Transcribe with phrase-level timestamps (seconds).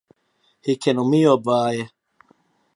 [0.63, 1.83] Hy kin om my opwaaie.